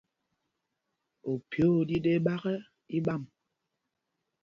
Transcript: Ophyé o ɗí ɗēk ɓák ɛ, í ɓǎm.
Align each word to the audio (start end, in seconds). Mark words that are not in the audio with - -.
Ophyé 1.31 1.63
o 1.77 1.79
ɗí 1.87 1.97
ɗēk 2.05 2.17
ɓák 2.25 2.43
ɛ, 2.53 2.55
í 2.95 2.97
ɓǎm. 3.05 3.21